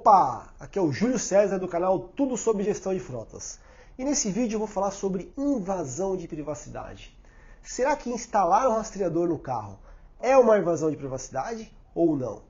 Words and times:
Opa, 0.00 0.54
aqui 0.60 0.78
é 0.78 0.82
o 0.82 0.92
Júlio 0.92 1.18
César 1.18 1.58
do 1.58 1.66
canal 1.66 1.98
Tudo 1.98 2.36
sobre 2.36 2.62
Gestão 2.62 2.94
de 2.94 3.00
Frotas. 3.00 3.58
E 3.98 4.04
nesse 4.04 4.30
vídeo 4.30 4.54
eu 4.54 4.60
vou 4.60 4.68
falar 4.68 4.92
sobre 4.92 5.32
invasão 5.36 6.16
de 6.16 6.28
privacidade. 6.28 7.18
Será 7.64 7.96
que 7.96 8.08
instalar 8.08 8.68
um 8.68 8.74
rastreador 8.74 9.28
no 9.28 9.40
carro 9.40 9.76
é 10.20 10.36
uma 10.36 10.56
invasão 10.56 10.88
de 10.88 10.96
privacidade 10.96 11.76
ou 11.96 12.16
não? 12.16 12.42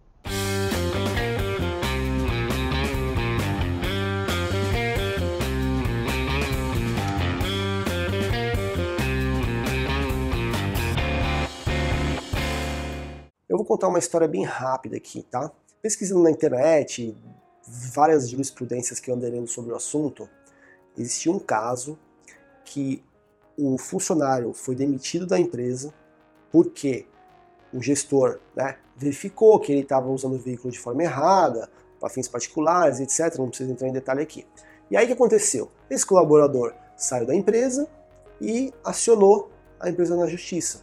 Eu 13.49 13.57
vou 13.57 13.65
contar 13.65 13.89
uma 13.89 13.99
história 13.99 14.29
bem 14.29 14.45
rápida 14.45 14.99
aqui, 14.99 15.23
tá? 15.23 15.51
Pesquisando 15.81 16.23
na 16.25 16.31
internet, 16.31 17.17
várias 17.95 18.29
jurisprudências 18.29 18.99
que 18.99 19.13
lendo 19.13 19.47
sobre 19.47 19.73
o 19.73 19.77
assunto, 19.77 20.29
existia 20.97 21.31
um 21.31 21.39
caso 21.39 21.99
que 22.65 23.05
o 23.57 23.77
funcionário 23.77 24.53
foi 24.53 24.75
demitido 24.75 25.27
da 25.27 25.39
empresa 25.39 25.93
porque 26.51 27.07
o 27.73 27.83
gestor 27.83 28.41
né, 28.57 28.79
verificou 28.97 29.59
que 29.61 29.73
ele 29.73 29.83
estava 29.83 30.09
usando 30.09 30.35
o 30.35 30.39
veículo 30.39 30.73
de 30.73 30.79
forma 30.79 31.03
errada, 31.03 31.69
para 31.99 32.09
fins 32.09 32.29
particulares, 32.29 33.01
etc. 33.01 33.37
Não 33.39 33.49
preciso 33.49 33.71
entrar 33.71 33.89
em 33.89 33.93
detalhe 33.93 34.23
aqui. 34.23 34.47
E 34.91 34.97
aí 34.97 35.05
o 35.05 35.07
que 35.09 35.13
aconteceu? 35.13 35.71
Esse 35.91 36.07
colaborador 36.07 36.73
saiu 36.97 37.27
da 37.27 37.35
empresa 37.35 37.89
e 38.41 38.73
acionou 38.85 39.51
a 39.79 39.91
empresa 39.91 40.17
na 40.17 40.27
justiça 40.27 40.83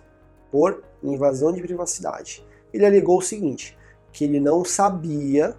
por 0.52 0.84
invasão 1.04 1.52
de 1.52 1.62
privacidade. 1.62 2.45
Ele 2.73 2.86
alegou 2.86 3.17
o 3.17 3.22
seguinte: 3.22 3.78
que 4.12 4.23
ele 4.23 4.40
não 4.40 4.64
sabia 4.64 5.56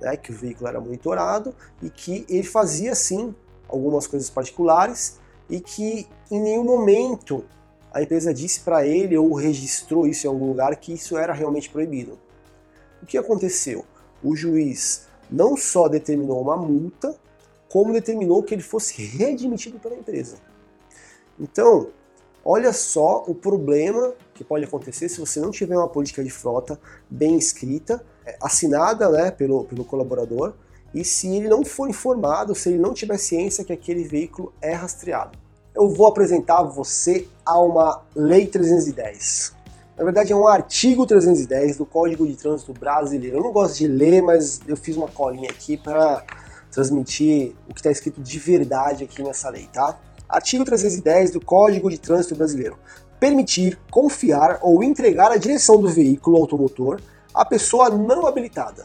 né, 0.00 0.16
que 0.16 0.30
o 0.30 0.34
veículo 0.34 0.68
era 0.68 0.80
monitorado 0.80 1.54
e 1.82 1.90
que 1.90 2.24
ele 2.28 2.44
fazia 2.44 2.94
sim 2.94 3.34
algumas 3.68 4.06
coisas 4.06 4.30
particulares 4.30 5.18
e 5.48 5.60
que 5.60 6.06
em 6.30 6.40
nenhum 6.40 6.64
momento 6.64 7.44
a 7.92 8.02
empresa 8.02 8.32
disse 8.32 8.60
para 8.60 8.86
ele 8.86 9.16
ou 9.16 9.32
registrou 9.34 10.06
isso 10.06 10.26
em 10.26 10.30
algum 10.30 10.48
lugar 10.48 10.74
que 10.76 10.92
isso 10.92 11.16
era 11.16 11.32
realmente 11.32 11.70
proibido. 11.70 12.18
O 13.02 13.06
que 13.06 13.16
aconteceu? 13.16 13.84
O 14.22 14.36
juiz 14.36 15.06
não 15.30 15.56
só 15.56 15.88
determinou 15.88 16.40
uma 16.40 16.56
multa, 16.56 17.16
como 17.68 17.92
determinou 17.92 18.42
que 18.42 18.54
ele 18.54 18.62
fosse 18.62 19.02
readmitido 19.02 19.78
pela 19.78 19.94
empresa. 19.94 20.36
Então, 21.38 21.88
olha 22.44 22.72
só 22.72 23.24
o 23.26 23.34
problema 23.34 24.14
que 24.34 24.42
pode 24.42 24.64
acontecer 24.64 25.08
se 25.08 25.20
você 25.20 25.40
não 25.40 25.50
tiver 25.50 25.76
uma 25.76 25.88
política 25.88 26.24
de 26.24 26.30
frota 26.30 26.80
bem 27.08 27.36
escrita 27.36 28.04
assinada 28.40 29.08
né, 29.08 29.30
pelo, 29.30 29.64
pelo 29.64 29.84
colaborador 29.84 30.54
e 30.94 31.04
se 31.04 31.28
ele 31.28 31.48
não 31.48 31.64
for 31.64 31.88
informado, 31.88 32.54
se 32.54 32.70
ele 32.70 32.78
não 32.78 32.94
tiver 32.94 33.18
ciência 33.18 33.64
que 33.64 33.72
aquele 33.72 34.04
veículo 34.04 34.52
é 34.60 34.72
rastreado. 34.72 35.38
Eu 35.74 35.88
vou 35.88 36.06
apresentar 36.06 36.62
você 36.62 37.28
a 37.44 37.60
uma 37.60 38.02
Lei 38.14 38.46
310. 38.46 39.52
Na 39.96 40.04
verdade, 40.04 40.32
é 40.32 40.36
um 40.36 40.46
artigo 40.46 41.06
310 41.06 41.76
do 41.76 41.84
Código 41.84 42.26
de 42.26 42.36
Trânsito 42.36 42.72
Brasileiro. 42.72 43.38
Eu 43.38 43.42
não 43.42 43.52
gosto 43.52 43.78
de 43.78 43.88
ler, 43.88 44.22
mas 44.22 44.60
eu 44.66 44.76
fiz 44.76 44.96
uma 44.96 45.08
colinha 45.08 45.50
aqui 45.50 45.76
para 45.76 46.24
transmitir 46.70 47.54
o 47.68 47.74
que 47.74 47.80
está 47.80 47.90
escrito 47.90 48.20
de 48.20 48.38
verdade 48.38 49.04
aqui 49.04 49.22
nessa 49.22 49.50
lei, 49.50 49.68
tá? 49.72 49.98
Artigo 50.28 50.64
310 50.64 51.32
do 51.32 51.40
Código 51.40 51.90
de 51.90 51.98
Trânsito 51.98 52.34
Brasileiro. 52.34 52.78
Permitir, 53.18 53.78
confiar 53.90 54.58
ou 54.62 54.82
entregar 54.84 55.32
a 55.32 55.36
direção 55.36 55.80
do 55.80 55.88
veículo 55.88 56.36
automotor 56.36 57.00
a 57.34 57.44
pessoa 57.44 57.90
não 57.90 58.26
habilitada, 58.26 58.84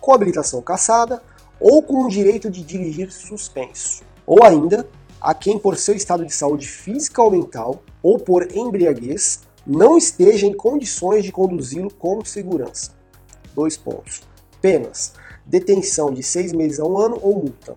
com 0.00 0.12
habilitação 0.12 0.62
cassada 0.62 1.22
ou 1.58 1.82
com 1.82 2.04
o 2.04 2.08
direito 2.08 2.50
de 2.50 2.62
dirigir 2.62 3.10
suspenso, 3.10 4.02
ou 4.26 4.42
ainda 4.44 4.88
a 5.20 5.34
quem 5.34 5.58
por 5.58 5.76
seu 5.76 5.94
estado 5.94 6.24
de 6.24 6.32
saúde 6.32 6.66
física 6.68 7.22
ou 7.22 7.30
mental 7.30 7.82
ou 8.02 8.18
por 8.18 8.54
embriaguez 8.54 9.40
não 9.66 9.98
esteja 9.98 10.46
em 10.46 10.54
condições 10.54 11.24
de 11.24 11.32
conduzi-lo 11.32 11.92
com 11.92 12.24
segurança. 12.24 12.92
Dois 13.54 13.76
pontos. 13.76 14.22
Penas: 14.60 15.14
detenção 15.44 16.12
de 16.12 16.22
seis 16.22 16.52
meses 16.52 16.78
a 16.78 16.84
um 16.84 16.98
ano 16.98 17.18
ou 17.22 17.34
multa. 17.34 17.74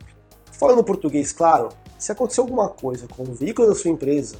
Falando 0.52 0.84
português, 0.84 1.32
claro, 1.32 1.70
se 1.98 2.12
acontecer 2.12 2.42
alguma 2.42 2.70
coisa 2.70 3.08
com 3.08 3.24
o 3.24 3.34
veículo 3.34 3.70
da 3.70 3.76
sua 3.76 3.90
empresa, 3.90 4.36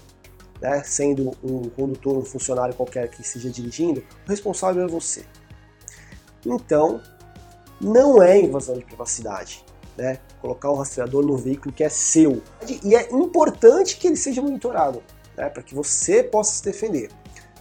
né, 0.62 0.84
sendo 0.84 1.32
um 1.44 1.70
condutor, 1.70 2.18
um 2.18 2.26
funcionário 2.26 2.76
qualquer 2.76 3.10
que 3.10 3.22
esteja 3.22 3.50
dirigindo, 3.50 4.04
o 4.26 4.30
responsável 4.30 4.84
é 4.84 4.88
você. 4.88 5.24
Então, 6.46 7.02
não 7.80 8.22
é 8.22 8.40
invasão 8.40 8.78
de 8.78 8.86
privacidade. 8.86 9.64
Né? 9.98 10.20
Colocar 10.42 10.70
o 10.70 10.76
rastreador 10.76 11.26
no 11.26 11.36
veículo 11.38 11.74
que 11.74 11.84
é 11.84 11.90
seu. 11.90 12.42
E 12.84 12.96
é 12.96 13.12
importante 13.12 13.98
que 13.98 14.08
ele 14.08 14.16
seja 14.16 14.42
monitorado, 14.42 15.04
né? 15.36 15.50
para 15.50 15.62
que 15.64 15.76
você 15.76 16.24
possa 16.24 16.54
se 16.54 16.64
defender. 16.64 17.10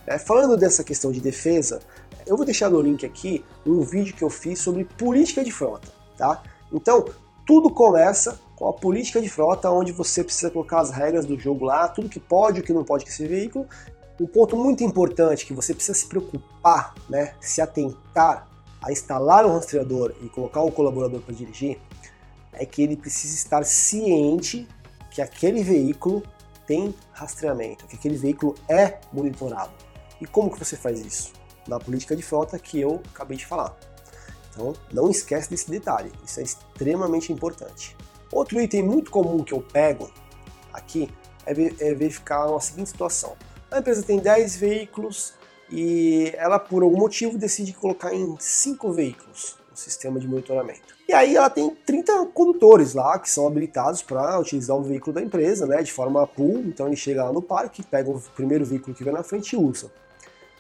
É, 0.06 0.19
falando 0.19 0.56
dessa 0.56 0.82
questão 0.82 1.12
de 1.12 1.20
defesa, 1.20 1.80
eu 2.26 2.36
vou 2.36 2.47
deixar 2.47 2.70
no 2.70 2.80
link 2.80 3.04
aqui 3.04 3.44
um 3.66 3.80
vídeo 3.82 4.15
que 4.15 4.22
eu 4.22 4.30
fiz 4.30 4.59
sobre 4.60 4.84
política 4.84 5.44
de 5.44 5.50
frota. 5.50 5.88
Tá? 6.16 6.42
Então, 6.72 7.06
tudo 7.47 7.70
começa 7.70 8.38
com 8.58 8.66
a 8.66 8.72
política 8.72 9.22
de 9.22 9.28
frota, 9.28 9.70
onde 9.70 9.92
você 9.92 10.24
precisa 10.24 10.50
colocar 10.50 10.80
as 10.80 10.91
regras 10.91 11.24
do 11.24 11.38
jogo 11.38 11.64
lá, 11.64 11.86
tudo 11.86 12.08
que 12.08 12.19
pode 12.19 12.58
o 12.58 12.62
que 12.64 12.72
não 12.72 12.82
pode 12.82 13.04
com 13.04 13.10
esse 13.10 13.24
veículo. 13.24 13.69
Um 14.20 14.26
ponto 14.26 14.56
muito 14.56 14.82
importante 14.82 15.46
que 15.46 15.52
você 15.52 15.72
precisa 15.72 15.96
se 15.96 16.06
preocupar, 16.06 16.92
né, 17.08 17.34
se 17.41 17.60
atentar 17.60 18.48
a 18.82 18.91
instalar 18.91 19.47
um 19.47 19.52
rastreador 19.52 20.12
e 20.20 20.28
colocar 20.28 20.60
o 20.62 20.72
colaborador 20.72 21.20
para 21.20 21.32
dirigir, 21.32 21.78
é 22.52 22.66
que 22.66 22.82
ele 22.82 22.97
precisa 22.97 23.32
estar 23.32 23.64
ciente 23.64 24.66
que 25.12 25.22
aquele 25.22 25.62
veículo 25.62 26.24
tem 26.66 26.92
rastreamento, 27.12 27.86
que 27.86 27.94
aquele 27.94 28.16
veículo 28.16 28.56
é 28.68 28.98
monitorado. 29.12 29.70
E 30.20 30.26
como 30.26 30.50
que 30.50 30.58
você 30.58 30.76
faz 30.76 30.98
isso? 30.98 31.32
Na 31.68 31.78
política 31.78 32.16
de 32.16 32.22
frota 32.22 32.58
que 32.58 32.80
eu 32.80 33.00
acabei 33.14 33.36
de 33.36 33.47
falar. 33.47 33.78
Então, 34.50 34.74
não 34.92 35.08
esquece 35.08 35.48
desse 35.48 35.70
detalhe, 35.70 36.10
isso 36.26 36.41
é 36.41 36.42
extremamente 36.42 37.32
importante. 37.32 37.97
Outro 38.33 38.61
item 38.61 38.83
muito 38.83 39.11
comum 39.11 39.43
que 39.43 39.53
eu 39.53 39.61
pego 39.61 40.11
aqui 40.72 41.09
é, 41.47 41.53
é 41.53 41.94
verificar 41.94 42.44
a 42.44 42.61
seguinte 42.61 42.91
situação. 42.91 43.37
A 43.71 43.78
empresa 43.78 44.03
tem 44.03 44.19
10 44.19 44.56
veículos, 44.56 45.34
e 45.71 46.33
ela, 46.37 46.59
por 46.59 46.83
algum 46.83 46.99
motivo, 46.99 47.37
decide 47.37 47.72
colocar 47.75 48.15
em 48.15 48.37
cinco 48.41 48.91
veículos 48.91 49.56
o 49.72 49.77
sistema 49.77 50.19
de 50.19 50.27
monitoramento. 50.27 50.97
E 51.06 51.12
aí 51.12 51.37
ela 51.37 51.49
tem 51.50 51.71
30 51.71 52.27
condutores 52.27 52.94
lá 52.94 53.19
que 53.19 53.31
são 53.31 53.47
habilitados 53.47 54.03
para 54.03 54.39
utilizar 54.39 54.77
o 54.77 54.83
veículo 54.83 55.12
da 55.12 55.22
empresa, 55.22 55.66
né, 55.66 55.83
de 55.83 55.93
forma 55.93 56.27
pool. 56.27 56.60
Então 56.66 56.87
ele 56.87 56.97
chega 56.97 57.25
lá 57.25 57.33
no 57.33 57.43
parque, 57.43 57.83
pega 57.83 58.10
o 58.10 58.21
primeiro 58.34 58.65
veículo 58.65 58.95
que 58.95 59.05
vem 59.05 59.12
na 59.12 59.22
frente 59.22 59.53
e 59.53 59.56
usa. 59.56 59.91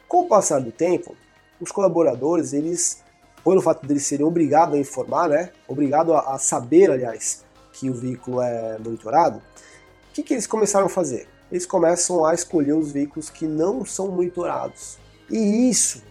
Com 0.06 0.20
o 0.20 0.28
passar 0.28 0.60
do 0.60 0.70
tempo, 0.70 1.16
os 1.60 1.72
colaboradores, 1.72 2.52
eles, 2.52 3.02
pelo 3.42 3.60
fato 3.60 3.86
de 3.86 3.92
eles 3.92 4.06
serem 4.06 4.24
obrigados 4.24 4.74
a 4.74 4.78
informar, 4.78 5.28
né, 5.28 5.50
obrigados 5.66 6.14
a, 6.14 6.34
a 6.34 6.38
saber, 6.38 6.90
aliás, 6.90 7.44
que 7.78 7.90
o 7.90 7.94
veículo 7.94 8.40
é 8.40 8.78
monitorado, 8.78 9.38
o 9.38 10.12
que, 10.12 10.22
que 10.22 10.34
eles 10.34 10.46
começaram 10.46 10.86
a 10.86 10.88
fazer? 10.88 11.28
eles 11.50 11.64
começam 11.64 12.24
a 12.24 12.34
escolher 12.34 12.74
os 12.74 12.92
veículos 12.92 13.30
que 13.30 13.46
não 13.46 13.84
são 13.84 14.08
monitorados. 14.08 14.98
E 15.30 15.68
isso 15.68 16.02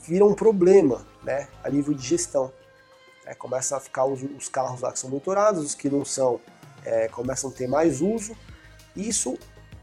vira 0.00 0.24
um 0.24 0.34
problema 0.34 1.04
né, 1.22 1.48
a 1.62 1.70
nível 1.70 1.94
de 1.94 2.06
gestão. 2.06 2.52
É, 3.26 3.34
começa 3.34 3.76
a 3.76 3.80
ficar 3.80 4.04
os, 4.04 4.22
os, 4.22 4.48
carros 4.48 4.80
lá 4.80 4.92
que 4.92 4.98
são 4.98 5.10
monitorados, 5.10 5.64
os 5.64 5.74
que 5.74 5.88
não 5.88 6.04
são 6.04 6.40
é, 6.84 7.08
começam 7.08 7.50
a 7.50 7.52
ter 7.52 7.66
mais 7.66 8.00
uso. 8.00 8.36
E 8.94 9.08
isso, 9.08 9.36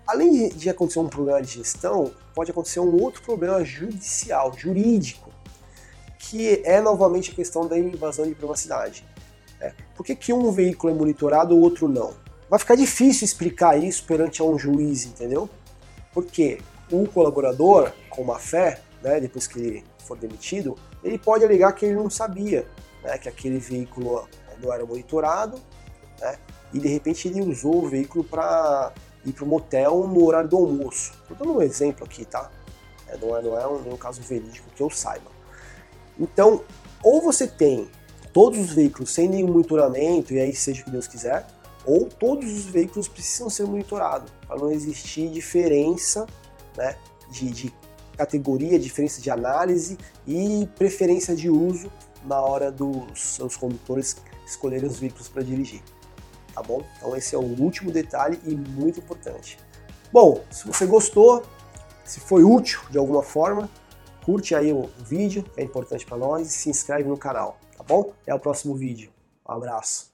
além 0.07 0.31
de, 0.31 0.55
de 0.55 0.69
acontecer 0.69 0.99
um 0.99 1.09
problema 1.09 1.41
de 1.41 1.51
gestão, 1.51 2.13
pode 2.33 2.51
acontecer 2.51 2.79
um 2.79 3.01
outro 3.01 3.21
problema 3.23 3.63
judicial, 3.65 4.53
jurídico, 4.55 5.31
que 6.19 6.61
é 6.63 6.79
novamente 6.79 7.31
a 7.31 7.33
questão 7.33 7.67
da 7.67 7.77
invasão 7.77 8.25
de 8.25 8.35
privacidade. 8.35 9.05
É, 9.61 9.73
por 9.95 10.03
que, 10.03 10.15
que 10.15 10.33
um 10.33 10.51
veículo 10.51 10.91
é 10.91 10.95
monitorado 10.95 11.55
o 11.55 11.61
outro 11.61 11.87
não? 11.87 12.13
vai 12.51 12.59
ficar 12.59 12.75
difícil 12.75 13.23
explicar 13.23 13.81
isso 13.81 14.03
perante 14.03 14.43
um 14.43 14.59
juiz, 14.59 15.05
entendeu? 15.05 15.49
Porque 16.13 16.59
o 16.91 17.07
colaborador, 17.07 17.93
com 18.09 18.25
má 18.25 18.37
fé, 18.37 18.81
né, 19.01 19.21
depois 19.21 19.47
que 19.47 19.57
ele 19.57 19.85
for 19.99 20.17
demitido, 20.17 20.77
ele 21.01 21.17
pode 21.17 21.45
alegar 21.45 21.71
que 21.71 21.85
ele 21.85 21.95
não 21.95 22.09
sabia 22.09 22.67
né, 23.01 23.17
que 23.17 23.29
aquele 23.29 23.57
veículo 23.57 24.27
não 24.61 24.73
era 24.73 24.85
monitorado 24.85 25.57
né, 26.19 26.37
e 26.73 26.79
de 26.79 26.89
repente 26.89 27.29
ele 27.29 27.41
usou 27.41 27.85
o 27.85 27.87
veículo 27.87 28.21
para 28.21 28.91
ir 29.25 29.31
para 29.31 29.45
o 29.45 29.47
motel 29.47 30.05
no 30.05 30.25
horário 30.25 30.49
do 30.49 30.57
almoço. 30.57 31.13
Estou 31.21 31.37
dando 31.37 31.57
um 31.57 31.61
exemplo 31.61 32.03
aqui, 32.03 32.25
tá? 32.25 32.51
É, 33.07 33.15
não 33.15 33.37
é, 33.37 33.41
não 33.41 33.57
é 33.57 33.65
um, 33.65 33.93
um 33.93 33.97
caso 33.97 34.21
verídico 34.21 34.69
que 34.75 34.83
eu 34.83 34.89
saiba. 34.89 35.31
Então, 36.19 36.65
ou 37.01 37.21
você 37.21 37.47
tem 37.47 37.89
todos 38.33 38.59
os 38.59 38.73
veículos 38.73 39.11
sem 39.11 39.27
nenhum 39.27 39.47
monitoramento, 39.47 40.33
e 40.33 40.39
aí 40.39 40.55
seja 40.55 40.81
o 40.81 40.85
que 40.85 40.91
Deus 40.91 41.07
quiser, 41.07 41.45
ou 41.85 42.05
todos 42.05 42.51
os 42.51 42.65
veículos 42.65 43.07
precisam 43.07 43.49
ser 43.49 43.65
monitorados, 43.65 44.31
para 44.47 44.57
não 44.57 44.71
existir 44.71 45.29
diferença 45.29 46.25
né, 46.77 46.95
de, 47.31 47.49
de, 47.51 47.73
categoria, 48.17 48.77
diferença 48.77 49.19
de 49.19 49.31
análise 49.31 49.97
e 50.27 50.69
preferência 50.77 51.35
de 51.35 51.49
uso 51.49 51.91
na 52.23 52.39
hora 52.39 52.71
dos 52.71 53.19
seus 53.19 53.57
condutores 53.57 54.15
escolherem 54.45 54.87
os 54.87 54.99
veículos 54.99 55.27
para 55.27 55.41
dirigir. 55.41 55.81
Tá 56.53 56.61
bom? 56.61 56.83
Então 56.97 57.15
esse 57.15 57.33
é 57.33 57.37
o 57.37 57.41
último 57.41 57.89
detalhe 57.89 58.39
e 58.45 58.53
muito 58.53 58.99
importante. 58.99 59.57
Bom, 60.11 60.43
se 60.51 60.67
você 60.67 60.85
gostou, 60.85 61.41
se 62.03 62.19
foi 62.19 62.43
útil 62.43 62.81
de 62.91 62.97
alguma 62.97 63.23
forma, 63.23 63.69
curte 64.23 64.53
aí 64.53 64.71
o 64.71 64.89
vídeo, 64.99 65.43
é 65.57 65.63
importante 65.63 66.05
para 66.05 66.17
nós, 66.17 66.47
e 66.47 66.51
se 66.51 66.69
inscreve 66.69 67.07
no 67.07 67.17
canal, 67.17 67.57
tá 67.81 67.83
bom? 67.87 68.13
Até 68.21 68.33
o 68.33 68.39
próximo 68.39 68.75
vídeo. 68.75 69.11
Um 69.47 69.53
abraço. 69.53 70.10